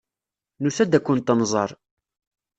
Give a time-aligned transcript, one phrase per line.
[0.61, 1.71] Nusa-d ad kent-nẓer.